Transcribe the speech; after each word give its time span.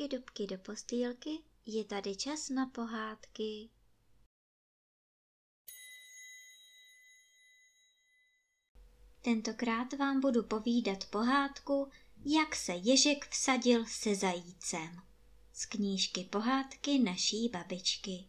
dubky, 0.00 0.16
dubky 0.16 0.46
do 0.46 0.58
postýlky, 0.58 1.38
je 1.66 1.84
tady 1.84 2.16
čas 2.16 2.48
na 2.48 2.66
pohádky. 2.66 3.70
Tentokrát 9.22 9.92
vám 9.92 10.20
budu 10.20 10.42
povídat 10.42 11.04
pohádku, 11.04 11.90
jak 12.24 12.56
se 12.56 12.72
Ježek 12.72 13.28
vsadil 13.28 13.86
se 13.86 14.14
zajícem. 14.14 15.02
Z 15.52 15.66
knížky 15.66 16.24
pohádky 16.24 16.98
naší 16.98 17.48
babičky. 17.48 18.24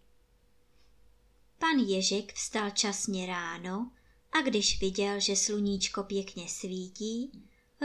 Pan 1.60 1.80
Ježek 1.80 2.34
vstal 2.34 2.72
časně 2.72 3.26
ráno 3.26 3.92
a 4.32 4.42
když 4.42 4.82
viděl, 4.82 5.20
že 5.20 5.36
sluníčko 5.36 6.04
pěkně 6.04 6.50
svítí, 6.50 7.32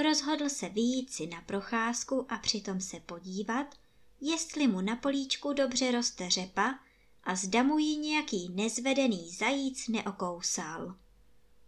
rozhodl 0.03 0.49
se 0.49 0.69
vyjít 0.69 1.13
si 1.13 1.27
na 1.27 1.41
procházku 1.41 2.27
a 2.29 2.39
přitom 2.39 2.81
se 2.81 3.01
podívat, 3.01 3.75
jestli 4.21 4.67
mu 4.67 4.81
na 4.81 4.97
políčku 4.97 5.53
dobře 5.53 5.93
roste 5.93 6.31
řepa 6.31 6.79
a 7.25 7.35
zda 7.35 7.63
mu 7.63 7.79
ji 7.79 7.97
nějaký 7.97 8.49
nezvedený 8.49 9.31
zajíc 9.31 9.89
neokousal. 9.89 10.95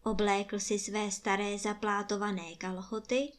Oblékl 0.02 0.58
si 0.58 0.78
své 0.78 1.10
staré 1.10 1.58
zaplátované 1.58 2.56
kalhoty, 2.58 3.32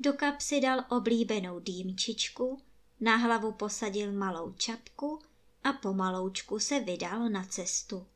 do 0.00 0.12
kapsy 0.12 0.60
dal 0.60 0.84
oblíbenou 0.88 1.60
dýmčičku, 1.60 2.62
na 3.00 3.16
hlavu 3.16 3.52
posadil 3.52 4.12
malou 4.12 4.52
čapku 4.52 5.18
a 5.64 5.72
pomaloučku 5.72 6.58
se 6.58 6.80
vydal 6.80 7.28
na 7.28 7.44
cestu. 7.44 8.06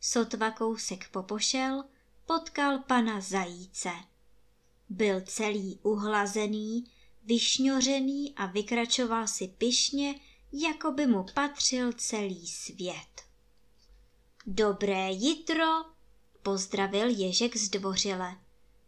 Sotva 0.00 0.50
kousek 0.50 1.08
popošel, 1.08 1.84
potkal 2.26 2.78
pana 2.78 3.20
zajíce. 3.20 3.90
Byl 4.90 5.20
celý 5.20 5.78
uhlazený, 5.82 6.84
vyšňořený 7.24 8.34
a 8.36 8.46
vykračoval 8.46 9.26
si 9.26 9.48
pyšně, 9.48 10.14
jako 10.52 10.92
by 10.92 11.06
mu 11.06 11.26
patřil 11.34 11.92
celý 11.92 12.46
svět. 12.46 13.22
Dobré 14.46 15.10
jitro, 15.10 15.66
pozdravil 16.42 17.08
Ježek 17.08 17.56
zdvořile. 17.56 18.36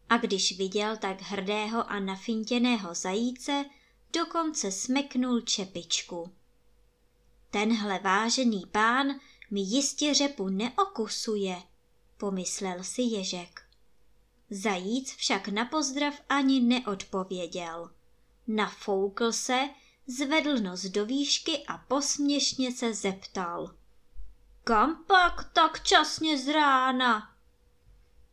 A 0.09 0.17
když 0.17 0.59
viděl 0.59 0.97
tak 0.97 1.23
hrdého 1.23 1.91
a 1.91 2.01
nafintěného 2.01 2.95
zajíce, 2.95 3.65
dokonce 4.13 4.73
smeknul 4.73 5.41
čepičku. 5.41 6.33
Tenhle 7.51 7.99
vážený 7.99 8.63
pán 8.73 9.07
mi 9.51 9.61
jistě 9.61 10.15
řepu 10.15 10.49
neokusuje, 10.49 11.63
pomyslel 12.17 12.85
si 12.85 13.03
Ježek. 13.03 13.72
Zajíc 14.55 15.15
však 15.17 15.49
na 15.49 15.65
pozdrav 15.65 16.15
ani 16.29 16.61
neodpověděl. 16.61 17.91
Nafoukl 18.47 19.33
se, 19.33 19.69
zvedl 20.07 20.59
nos 20.59 20.83
do 20.83 21.07
výšky 21.07 21.67
a 21.67 21.79
posměšně 21.79 22.73
se 22.73 22.95
zeptal. 22.95 23.75
Kam 24.65 25.05
pak 25.05 25.53
tak 25.53 25.83
časně 25.83 26.39
z 26.39 26.49
rána? 26.49 27.37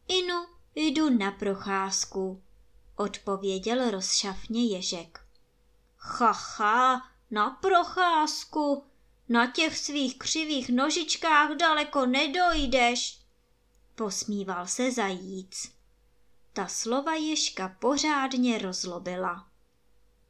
Inu, 0.07 0.45
jdu 0.75 1.09
na 1.09 1.31
procházku, 1.31 2.43
odpověděl 2.95 3.91
rozšafně 3.91 4.65
Ježek. 4.65 5.25
Chacha, 5.97 7.01
na 7.31 7.49
procházku, 7.49 8.83
na 9.29 9.51
těch 9.51 9.77
svých 9.77 10.17
křivých 10.17 10.69
nožičkách 10.69 11.51
daleko 11.51 12.05
nedojdeš, 12.05 13.19
posmíval 13.95 14.67
se 14.67 14.91
zajíc. 14.91 15.78
Ta 16.59 16.67
slova 16.67 17.15
Ježka 17.15 17.75
pořádně 17.79 18.57
rozlobila. 18.57 19.47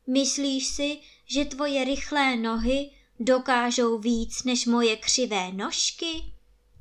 Myslíš 0.08 0.68
si, 0.68 1.00
že 1.26 1.46
tvoje 1.46 1.84
rychlé 1.84 2.36
nohy 2.36 2.92
dokážou 3.20 3.98
víc 3.98 4.44
než 4.44 4.66
moje 4.66 4.98
křivé 4.98 5.52
nožky? 5.52 6.34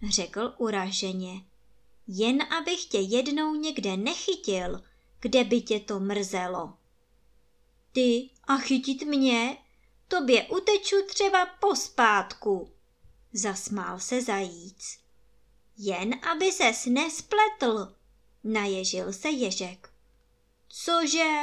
řekl 0.08 0.54
uraženě. 0.58 1.44
Jen 2.08 2.42
abych 2.42 2.84
tě 2.84 2.98
jednou 2.98 3.54
někde 3.54 3.96
nechytil, 3.96 4.82
kde 5.20 5.44
by 5.44 5.60
tě 5.60 5.80
to 5.80 6.00
mrzelo. 6.00 6.72
Ty 7.92 8.30
a 8.44 8.56
chytit 8.56 9.02
mě? 9.02 9.56
Tobě 10.08 10.48
uteču 10.48 10.96
třeba 11.06 11.46
pospátku, 11.46 12.72
zasmál 13.32 13.98
se 14.00 14.22
zajíc. 14.22 14.98
Jen 15.78 16.14
aby 16.32 16.52
ses 16.52 16.86
nespletl, 16.86 17.97
naježil 18.44 19.12
se 19.12 19.28
ježek. 19.28 19.90
Cože, 20.68 21.34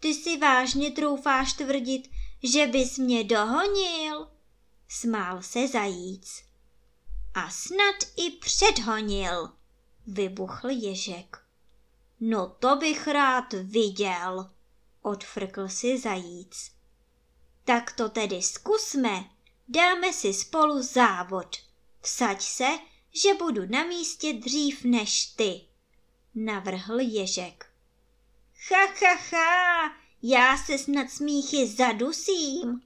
ty 0.00 0.14
si 0.14 0.36
vážně 0.36 0.90
troufáš 0.90 1.52
tvrdit, 1.52 2.10
že 2.42 2.66
bys 2.66 2.98
mě 2.98 3.24
dohonil? 3.24 4.28
Smál 4.88 5.42
se 5.42 5.68
zajíc. 5.68 6.44
A 7.34 7.50
snad 7.50 7.96
i 8.16 8.30
předhonil, 8.30 9.52
vybuchl 10.06 10.68
ježek. 10.70 11.38
No 12.20 12.56
to 12.58 12.76
bych 12.76 13.08
rád 13.08 13.52
viděl, 13.52 14.50
odfrkl 15.02 15.68
si 15.68 15.98
zajíc. 15.98 16.72
Tak 17.64 17.92
to 17.92 18.08
tedy 18.08 18.42
zkusme, 18.42 19.24
dáme 19.68 20.12
si 20.12 20.34
spolu 20.34 20.82
závod. 20.82 21.56
Vsaď 22.00 22.42
se, 22.42 22.68
že 23.22 23.34
budu 23.34 23.66
na 23.66 23.84
místě 23.84 24.32
dřív 24.32 24.84
než 24.84 25.26
ty, 25.26 25.60
navrhl 26.36 27.00
ježek. 27.00 27.66
Ha, 28.70 28.86
ha, 28.86 29.14
ha, 29.30 29.96
já 30.22 30.56
se 30.56 30.78
snad 30.78 31.10
smíchy 31.10 31.66
zadusím, 31.68 32.82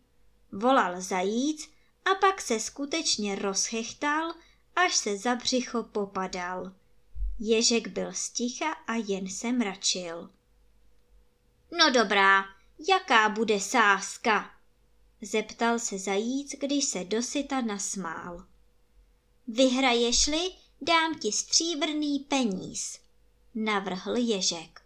volal 0.52 1.00
zajíc 1.00 1.70
a 2.04 2.14
pak 2.14 2.40
se 2.40 2.60
skutečně 2.60 3.34
rozchechtal, 3.34 4.34
až 4.76 4.96
se 4.96 5.18
za 5.18 5.34
břicho 5.34 5.82
popadal. 5.82 6.72
Ježek 7.38 7.88
byl 7.88 8.12
sticha 8.12 8.72
a 8.72 8.94
jen 8.94 9.28
se 9.28 9.52
mračil. 9.52 10.30
No 11.78 11.90
dobrá, 11.90 12.44
jaká 12.88 13.28
bude 13.28 13.60
sázka? 13.60 14.50
Zeptal 15.22 15.78
se 15.78 15.98
zajíc, 15.98 16.54
když 16.60 16.84
se 16.84 17.04
dosyta 17.04 17.60
nasmál. 17.60 18.46
Vyhraješ-li, 19.48 20.50
dám 20.80 21.14
ti 21.14 21.32
stříbrný 21.32 22.18
peníz, 22.18 22.98
navrhl 23.54 24.16
Ježek. 24.16 24.82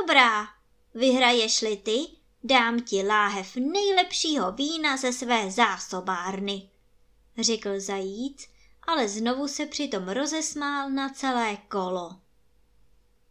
Dobrá, 0.00 0.48
vyhraješ-li 0.94 1.76
ty, 1.76 1.98
dám 2.44 2.80
ti 2.80 3.06
láhev 3.06 3.56
nejlepšího 3.56 4.52
vína 4.52 4.96
ze 4.96 5.12
své 5.12 5.50
zásobárny, 5.50 6.70
řekl 7.38 7.80
zajíc, 7.80 8.48
ale 8.82 9.08
znovu 9.08 9.48
se 9.48 9.66
přitom 9.66 10.08
rozesmál 10.08 10.90
na 10.90 11.08
celé 11.08 11.56
kolo. 11.56 12.20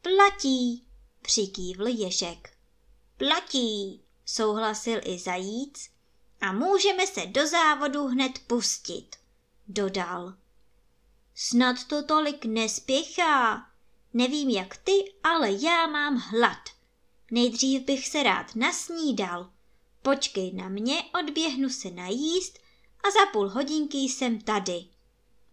Platí, 0.01 0.87
přikývl 1.21 1.87
Ježek. 1.87 2.57
Platí, 3.17 4.03
souhlasil 4.25 4.99
i 5.03 5.19
zajíc 5.19 5.89
a 6.41 6.51
můžeme 6.51 7.07
se 7.07 7.25
do 7.25 7.47
závodu 7.47 8.07
hned 8.07 8.39
pustit, 8.47 9.15
dodal. 9.67 10.33
Snad 11.35 11.83
to 11.83 12.03
tolik 12.03 12.45
nespěchá. 12.45 13.70
Nevím 14.13 14.49
jak 14.49 14.77
ty, 14.77 15.13
ale 15.23 15.51
já 15.51 15.88
mám 15.88 16.16
hlad. 16.16 16.69
Nejdřív 17.31 17.81
bych 17.81 18.07
se 18.07 18.23
rád 18.23 18.55
nasnídal. 18.55 19.49
Počkej 20.01 20.53
na 20.53 20.69
mě, 20.69 21.03
odběhnu 21.19 21.69
se 21.69 21.91
najíst 21.91 22.59
a 23.03 23.11
za 23.11 23.25
půl 23.34 23.49
hodinky 23.49 23.97
jsem 23.97 24.41
tady, 24.41 24.85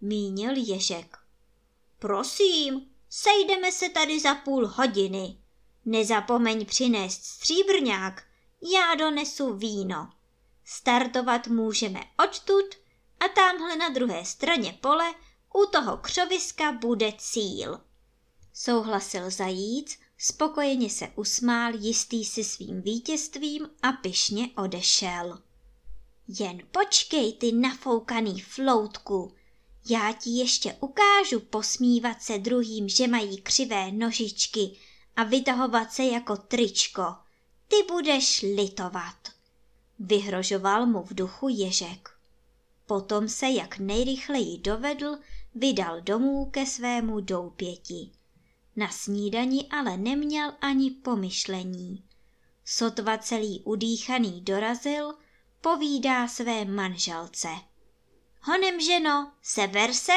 mínil 0.00 0.56
Ježek. 0.56 1.18
Prosím, 1.98 2.90
sejdeme 3.10 3.72
se 3.72 3.88
tady 3.88 4.20
za 4.20 4.34
půl 4.34 4.66
hodiny. 4.66 5.36
Nezapomeň 5.84 6.66
přinést 6.66 7.24
stříbrňák, 7.24 8.22
já 8.74 8.94
donesu 8.94 9.54
víno. 9.54 10.10
Startovat 10.64 11.46
můžeme 11.46 12.00
odtud 12.24 12.74
a 13.20 13.28
tamhle 13.28 13.76
na 13.76 13.88
druhé 13.88 14.24
straně 14.24 14.78
pole 14.80 15.14
u 15.54 15.66
toho 15.66 15.96
křoviska 15.96 16.72
bude 16.72 17.12
cíl. 17.18 17.80
Souhlasil 18.60 19.30
zajíc, 19.30 19.98
spokojeně 20.18 20.90
se 20.90 21.08
usmál 21.16 21.74
jistý 21.74 22.24
si 22.24 22.44
svým 22.44 22.82
vítězstvím 22.82 23.70
a 23.82 23.92
pyšně 23.92 24.48
odešel. 24.56 25.38
Jen 26.28 26.58
počkej, 26.70 27.32
ty 27.32 27.52
nafoukaný 27.52 28.40
floutku, 28.40 29.34
já 29.90 30.12
ti 30.12 30.30
ještě 30.30 30.76
ukážu 30.80 31.40
posmívat 31.40 32.22
se 32.22 32.38
druhým, 32.38 32.88
že 32.88 33.08
mají 33.08 33.40
křivé 33.40 33.92
nožičky 33.92 34.76
a 35.16 35.22
vytahovat 35.22 35.92
se 35.92 36.04
jako 36.04 36.36
tričko. 36.36 37.02
Ty 37.68 37.76
budeš 37.88 38.42
litovat. 38.42 39.28
Vyhrožoval 39.98 40.86
mu 40.86 41.02
v 41.02 41.14
duchu 41.14 41.48
Ježek. 41.48 42.10
Potom 42.86 43.28
se 43.28 43.48
jak 43.48 43.78
nejrychleji 43.78 44.58
dovedl, 44.58 45.18
vydal 45.54 46.00
domů 46.00 46.50
ke 46.50 46.66
svému 46.66 47.20
doupěti. 47.20 48.10
Na 48.78 48.88
snídani 48.88 49.68
ale 49.70 49.96
neměl 49.96 50.52
ani 50.60 50.90
pomyšlení. 50.90 52.04
Sotva 52.64 53.18
celý 53.18 53.62
udýchaný 53.64 54.40
dorazil, 54.40 55.14
povídá 55.60 56.28
své 56.28 56.64
manželce. 56.64 57.48
Honem 58.42 58.80
ženo, 58.80 59.32
sever 59.42 59.92
se, 59.92 60.12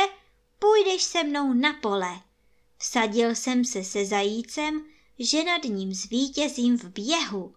půjdeš 0.60 1.04
se 1.04 1.24
mnou 1.24 1.54
na 1.54 1.74
pole. 1.74 2.22
Vsadil 2.78 3.36
jsem 3.36 3.66
se 3.66 3.84
se 3.84 4.06
zajícem, 4.06 4.86
že 5.20 5.44
nad 5.44 5.64
ním 5.64 5.94
zvítězím 5.94 6.78
v 6.78 6.84
běhu 6.84 7.56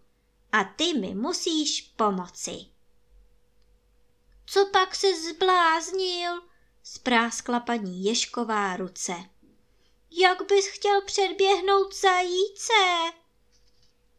a 0.52 0.64
ty 0.64 0.94
mi 0.94 1.14
musíš 1.14 1.80
pomoci. 1.96 2.56
Co 4.46 4.66
pak 4.72 4.94
se 4.94 5.06
zbláznil? 5.20 6.42
Spráskla 6.82 7.60
paní 7.60 8.04
Ješková 8.04 8.76
ruce. 8.76 9.33
Jak 10.20 10.42
bys 10.48 10.66
chtěl 10.66 11.02
předběhnout 11.02 11.94
zajíce? 11.94 12.72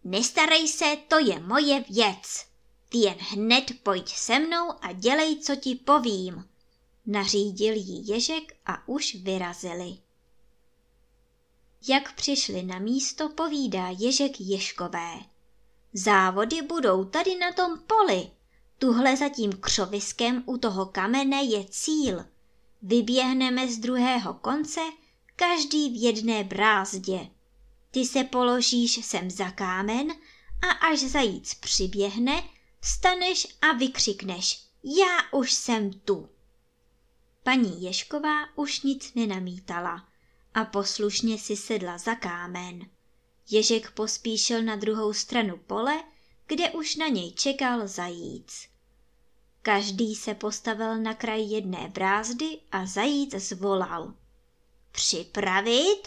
Nestarej 0.03 0.67
se, 0.67 0.97
to 1.07 1.19
je 1.19 1.39
moje 1.39 1.83
věc. 1.89 2.45
Ty 2.89 2.97
jen 2.97 3.17
hned 3.19 3.63
pojď 3.83 4.15
se 4.15 4.39
mnou 4.39 4.71
a 4.81 4.91
dělej, 4.91 5.39
co 5.39 5.55
ti 5.55 5.75
povím. 5.75 6.49
Nařídil 7.05 7.73
jí 7.73 8.07
Ježek 8.07 8.57
a 8.65 8.87
už 8.87 9.15
vyrazili. 9.15 9.97
Jak 11.87 12.15
přišli 12.15 12.63
na 12.63 12.79
místo, 12.79 13.29
povídá 13.29 13.87
Ježek 13.97 14.31
Ješkové. 14.39 15.19
Závody 15.93 16.61
budou 16.61 17.05
tady 17.05 17.35
na 17.35 17.51
tom 17.51 17.79
poli. 17.79 18.31
Tuhle 18.79 19.17
za 19.17 19.29
tím 19.29 19.51
křoviskem 19.51 20.43
u 20.45 20.57
toho 20.57 20.85
kamene 20.85 21.43
je 21.43 21.65
cíl. 21.69 22.25
Vyběhneme 22.81 23.67
z 23.67 23.77
druhého 23.77 24.33
konce, 24.33 24.81
každý 25.35 25.89
v 25.89 26.03
jedné 26.03 26.43
brázdě. 26.43 27.29
Ty 27.91 28.05
se 28.05 28.23
položíš 28.23 29.05
sem 29.05 29.31
za 29.31 29.51
kámen 29.51 30.11
a 30.61 30.67
až 30.71 30.99
zajíc 30.99 31.53
přiběhne, 31.53 32.43
vstaneš 32.79 33.47
a 33.61 33.71
vykřikneš 33.71 34.65
Já 34.83 35.17
už 35.31 35.53
jsem 35.53 35.93
tu. 35.93 36.29
Paní 37.43 37.83
Ješková 37.83 38.57
už 38.57 38.81
nic 38.81 39.13
nenamítala 39.13 40.07
a 40.53 40.65
poslušně 40.65 41.37
si 41.37 41.55
sedla 41.55 41.97
za 41.97 42.15
kámen. 42.15 42.89
Ježek 43.49 43.91
pospíšil 43.91 44.63
na 44.63 44.75
druhou 44.75 45.13
stranu 45.13 45.57
pole, 45.57 46.03
kde 46.47 46.69
už 46.69 46.95
na 46.95 47.07
něj 47.07 47.31
čekal 47.31 47.87
zajíc. 47.87 48.67
Každý 49.61 50.15
se 50.15 50.33
postavil 50.33 50.97
na 50.97 51.13
kraj 51.13 51.41
jedné 51.41 51.87
brázdy 51.87 52.59
a 52.71 52.85
zajíc 52.85 53.35
zvolal. 53.35 54.13
Připravit? 54.95 56.01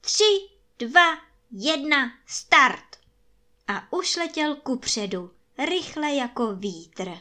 Tři, 0.00 0.48
dva, 0.78 1.18
jedna, 1.50 2.12
start! 2.26 2.96
A 3.68 3.92
už 3.92 4.16
letěl 4.16 4.56
kupředu, 4.56 5.30
rychle 5.58 6.14
jako 6.14 6.54
vítr. 6.54 7.18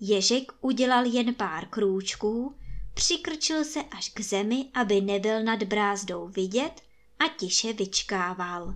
Ježek 0.00 0.52
udělal 0.60 1.04
jen 1.06 1.34
pár 1.34 1.68
krůčků, 1.68 2.56
přikrčil 2.94 3.64
se 3.64 3.80
až 3.82 4.08
k 4.08 4.20
zemi, 4.20 4.70
aby 4.74 5.00
nebyl 5.00 5.42
nad 5.42 5.62
brázdou 5.62 6.28
vidět 6.28 6.82
a 7.18 7.28
tiše 7.38 7.72
vyčkával. 7.72 8.74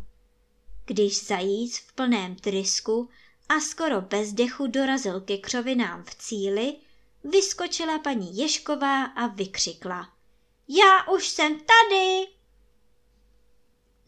Když 0.85 1.25
zajíc 1.25 1.79
v 1.79 1.93
plném 1.93 2.37
trysku 2.37 3.08
a 3.49 3.61
skoro 3.61 4.00
bez 4.00 4.32
dechu 4.32 4.67
dorazil 4.67 5.20
ke 5.20 5.38
křovinám 5.38 6.05
v 6.05 6.15
cíli, 6.15 6.76
vyskočila 7.25 7.99
paní 7.99 8.37
Ješková 8.38 9.05
a 9.05 9.26
vykřikla. 9.26 10.12
Já 10.74 11.12
už 11.14 11.28
jsem 11.28 11.58
tady! 11.60 12.26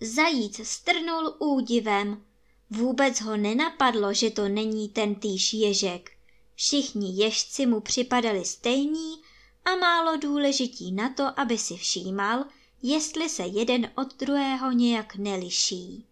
Zajíc 0.01 0.69
strnul 0.69 1.37
údivem. 1.39 2.25
Vůbec 2.71 3.21
ho 3.21 3.37
nenapadlo, 3.37 4.15
že 4.15 4.31
to 4.31 4.49
není 4.49 4.89
ten 4.89 5.15
týž 5.15 5.55
ježek. 5.55 6.11
Všichni 6.55 7.23
ježci 7.23 7.67
mu 7.67 7.81
připadali 7.81 8.45
stejní 8.45 9.23
a 9.65 9.77
málo 9.77 10.17
důležití 10.17 10.93
na 10.93 11.15
to, 11.15 11.41
aby 11.41 11.59
si 11.59 11.77
všímal, 11.77 12.45
jestli 12.83 13.29
se 13.29 13.43
jeden 13.43 13.91
od 13.95 14.17
druhého 14.17 14.73
nějak 14.73 15.17
neliší. 15.17 16.07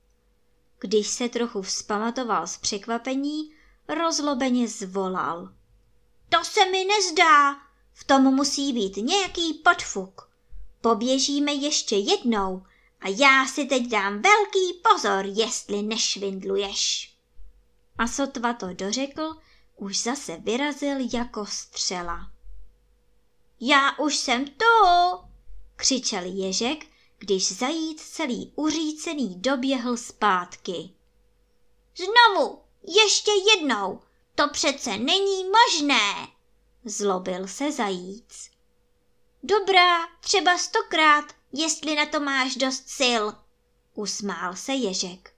Když 0.79 1.07
se 1.07 1.29
trochu 1.29 1.63
vzpamatoval 1.63 2.47
z 2.47 2.59
překvapení, 2.59 3.53
rozlobeně 3.89 4.69
zvolal. 4.69 5.53
To 6.29 6.45
se 6.45 6.65
mi 6.65 6.85
nezdá, 6.85 7.55
v 7.95 8.05
tom 8.05 8.23
musí 8.23 8.73
být 8.73 8.97
nějaký 8.97 9.55
podfuk. 9.55 10.32
Poběžíme 10.83 11.53
ještě 11.53 11.97
jednou 11.97 12.63
a 13.01 13.09
já 13.09 13.47
si 13.47 13.65
teď 13.65 13.83
dám 13.87 14.23
velký 14.23 14.81
pozor, 14.91 15.27
jestli 15.27 15.83
nešvindluješ. 15.83 17.15
A 17.99 18.07
sotva 18.07 18.53
to 18.53 18.67
dořekl, 18.73 19.37
už 19.77 20.03
zase 20.03 20.37
vyrazil 20.37 20.97
jako 21.13 21.47
střela. 21.47 22.31
Já 23.61 23.99
už 23.99 24.17
jsem 24.17 24.45
tu, 24.47 25.19
křičel 25.77 26.23
Ježek, 26.25 26.87
když 27.19 27.53
zajíc 27.53 28.03
celý 28.03 28.53
uřícený 28.57 29.35
doběhl 29.41 29.97
zpátky. 29.97 30.91
Znovu, 31.97 32.59
ještě 32.83 33.31
jednou, 33.55 34.01
to 34.35 34.49
přece 34.49 34.97
není 34.99 35.45
možné, 35.45 36.29
zlobil 36.85 37.49
se 37.49 37.73
zajíc. 37.73 38.52
Dobrá, 39.45 40.07
třeba 40.21 40.59
stokrát, 40.59 41.25
jestli 41.53 41.95
na 41.95 42.07
to 42.07 42.21
máš 42.21 42.57
dost 42.57 42.89
sil, 42.99 43.25
usmál 43.95 44.57
se 44.57 44.73
Ježek. 44.73 45.35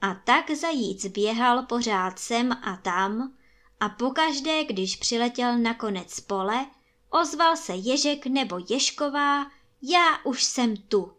A 0.00 0.14
tak 0.14 0.50
zajíc 0.50 1.06
běhal 1.06 1.62
pořád 1.62 2.18
sem 2.18 2.52
a 2.52 2.76
tam 2.76 3.36
a 3.80 3.88
pokaždé, 3.88 4.64
když 4.64 4.96
přiletěl 4.96 5.58
na 5.58 5.74
konec 5.74 6.20
pole, 6.20 6.66
ozval 7.10 7.56
se 7.56 7.74
Ježek 7.74 8.26
nebo 8.26 8.58
Ježková, 8.68 9.46
já 9.82 10.18
už 10.24 10.44
jsem 10.44 10.76
tu. 10.76 11.12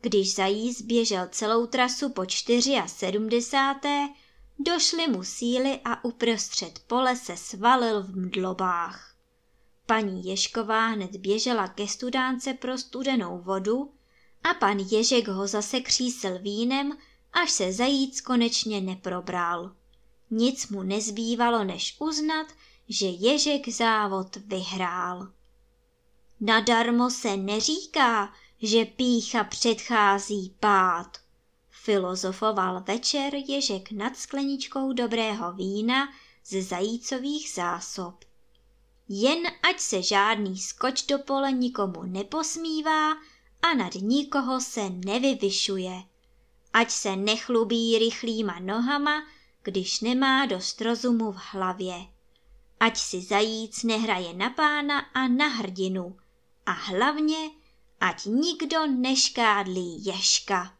Když 0.00 0.34
zajíc 0.34 0.82
běžel 0.82 1.28
celou 1.30 1.66
trasu 1.66 2.08
po 2.08 2.26
čtyři 2.26 2.74
a 2.74 2.88
sedmdesáté, 2.88 4.08
došly 4.58 5.08
mu 5.08 5.24
síly 5.24 5.80
a 5.84 6.04
uprostřed 6.04 6.78
pole 6.86 7.16
se 7.16 7.36
svalil 7.36 8.02
v 8.02 8.16
mdlobách. 8.16 9.09
Paní 9.90 10.24
Ježková 10.24 10.86
hned 10.86 11.16
běžela 11.16 11.68
ke 11.68 11.88
studánce 11.88 12.54
pro 12.54 12.78
studenou 12.78 13.42
vodu 13.42 13.92
a 14.44 14.54
pan 14.54 14.78
Ježek 14.78 15.28
ho 15.28 15.46
zase 15.46 15.80
křísil 15.80 16.38
vínem, 16.38 16.98
až 17.32 17.50
se 17.50 17.72
zajíc 17.72 18.20
konečně 18.20 18.80
neprobral. 18.80 19.72
Nic 20.30 20.68
mu 20.68 20.82
nezbývalo, 20.82 21.64
než 21.64 21.96
uznat, 22.00 22.46
že 22.88 23.06
Ježek 23.06 23.68
závod 23.68 24.36
vyhrál. 24.36 25.32
Nadarmo 26.40 27.10
se 27.10 27.36
neříká, 27.36 28.32
že 28.62 28.84
pícha 28.84 29.44
předchází 29.44 30.54
pád. 30.60 31.18
Filozofoval 31.70 32.82
večer 32.86 33.34
Ježek 33.34 33.92
nad 33.92 34.16
skleničkou 34.16 34.92
dobrého 34.92 35.52
vína 35.52 36.08
ze 36.46 36.62
zajícových 36.62 37.50
zásob. 37.54 38.29
Jen 39.12 39.46
ať 39.62 39.80
se 39.80 40.02
žádný 40.02 40.58
skoč 40.58 41.02
do 41.02 41.18
pole 41.18 41.52
nikomu 41.52 42.02
neposmívá 42.02 43.10
a 43.62 43.74
nad 43.74 43.94
nikoho 43.94 44.60
se 44.60 44.90
nevyvyšuje. 44.90 46.02
Ať 46.72 46.90
se 46.90 47.16
nechlubí 47.16 47.98
rychlýma 47.98 48.58
nohama, 48.58 49.22
když 49.62 50.00
nemá 50.00 50.46
dost 50.46 50.80
rozumu 50.80 51.32
v 51.32 51.38
hlavě. 51.52 51.94
Ať 52.80 52.98
si 52.98 53.20
zajíc 53.20 53.82
nehraje 53.82 54.34
na 54.34 54.50
pána 54.50 54.98
a 54.98 55.28
na 55.28 55.46
hrdinu. 55.46 56.16
A 56.66 56.72
hlavně, 56.72 57.50
ať 58.00 58.24
nikdo 58.24 58.86
neškádlí 58.86 60.04
ješka. 60.04 60.79